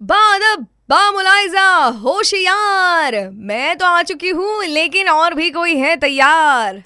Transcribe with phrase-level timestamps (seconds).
[0.00, 1.66] बादब बामुलाइजा
[2.02, 6.82] होशियार। मैं तो आ चुकी हूँ लेकिन और भी कोई है तैयार।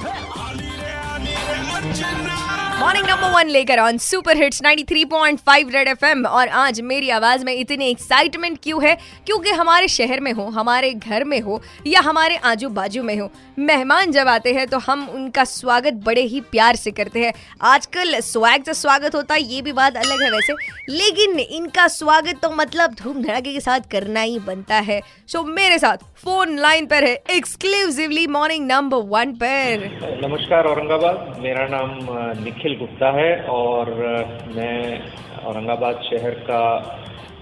[2.81, 7.53] मॉर्निंग नंबर वन लेकर on super hits 93.5 red FM और आज मेरी आवाज़ में
[7.53, 8.95] इतनी एक्साइटमेंट क्यों है?
[9.27, 13.31] क्योंकि हमारे शहर में हो, हमारे घर में हो, या हमारे आजू बाजू में हो,
[13.59, 17.33] मेहमान जब आते हैं तो हम उनका स्वागत बड़े ही प्यार से करते हैं।
[17.63, 20.53] आजकल स्वैग से स्वागत होता है ये भी बात अलग है वैसे।
[20.89, 25.79] लेकिन इनका स्वागत तो मतलब धूम धड़ाके के साथ करना ही बनता है। सो मेरे
[25.79, 29.89] साथ फ़ोन लाइन पर है एक्सक्लूसिवली मॉर्निंग नंबर वन पर।
[30.25, 33.91] नमस्कार औरंगाबाद, मेरा नाम निखिल गुप्ता है और
[34.57, 34.79] मैं
[35.45, 36.61] औरंगाबाद शहर का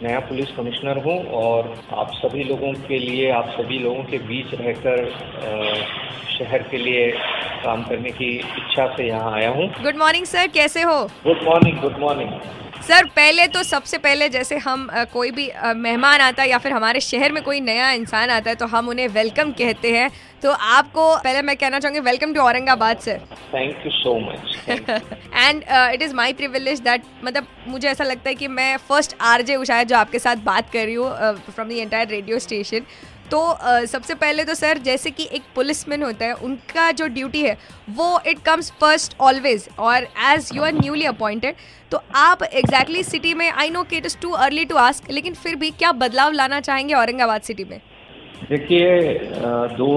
[0.02, 4.54] नया पुलिस कमिश्नर हूँ और आप सभी लोगों के लिए आप सभी लोगों के बीच
[4.54, 5.04] रहकर
[6.38, 7.10] शहर के लिए
[7.64, 10.96] काम करने की इच्छा से यहाँ आया हूँ। गुड मॉर्निंग सर कैसे हो?
[11.26, 12.30] Good morning good morning
[12.82, 17.00] sir पहले तो सबसे पहले जैसे हम कोई भी मेहमान आता है या फिर हमारे
[17.00, 20.10] शहर में कोई नया इंसान आता है तो हम उन्हें वेलकम कहते हैं।
[20.42, 23.20] तो आपको पहले मैं कहना चाहूँगी welcome to Aurangabad sir
[23.54, 25.62] thank you so much and
[25.94, 29.56] it is my privilege that मतलब मुझे ऐसा लगता है कि मैं फ़र्स्ट आर जे
[29.56, 32.86] उषा जो आपके साथ बात कर रही हूँ from the entire radio station
[33.32, 37.56] तो सबसे पहले तो सर, जैसे कि एक पुलिसमैन होता है, उनका जो ड्यूटी है,
[37.90, 41.54] वो इट कम्स फ़र्स्ट ऑलवेज और as you are newly appointed
[41.92, 45.10] तो आप एग्जैक्टली exactly सिटी में आई नो कि it is too early to ask
[45.10, 47.80] लेकिन फिर भी क्या बदलाव लाना चाहेंगे औरंगाबाद सिटी में?
[48.50, 49.18] देखिए
[49.76, 49.90] दो,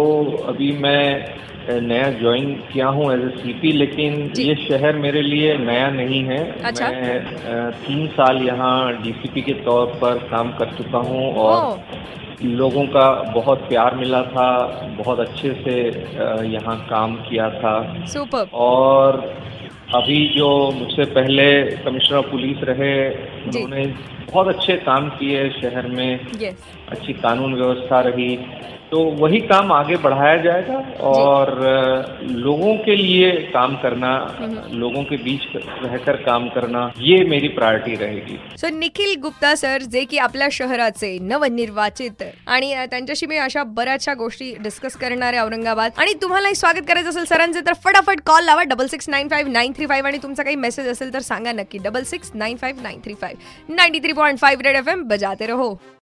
[0.47, 5.89] अभी मैं नया ज्वाइन किया हूँ एज ए सीपी लेकिन ये शहर मेरे लिए नया
[5.91, 11.31] नहीं है। अच्छा। मैं तीन साल यहाँ डीसीपी के तौर पर काम कर चुका हूँ
[11.35, 11.79] और
[12.43, 14.47] लोगों का बहुत प्यार मिला था
[14.97, 15.75] बहुत अच्छे से
[16.49, 17.75] यहाँ काम किया था।
[18.07, 19.19] सुपर और
[19.95, 21.45] अभी जो मुझसे पहले
[21.83, 23.85] कमिश्नर ऑफ़ पुलिस रहे उन्होंने
[24.31, 26.19] बहुत अच्छे काम किए शहर में।
[26.91, 28.37] अच्छी कानून व्यवस्था रही।
[28.91, 31.49] तो वही काम आगे बढ़ाया जाएगा और
[32.23, 34.11] लोगों के लिए काम करना
[34.73, 40.03] लोगों के बीच रहकर काम करना ये मेरी प्रायोरिटी रहेगी। सो निखिल गुप्ता सर जे
[40.05, 45.91] की आपल्या शहराचे नवनिर्वाचित आणि त्यांच्याशी मी अशा बऱ्याचशा गोष्टी डिस्कस करणार आहे औरंगाबाद.
[45.97, 49.73] आणि तुम्हालाही स्वागत करायचं असेल सरांचे तर फटाफट कॉल लावा double six nine five nine
[49.77, 52.99] three five आणि तुमचा काही मेसेज असेल तर सांगा नक्की double six nine five nine
[53.03, 55.73] three five ninety three point five red F M बजाते रहो.